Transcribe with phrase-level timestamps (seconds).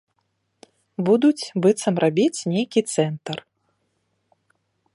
[1.09, 3.37] Будуць быццам рабіць нейкі цэнтр.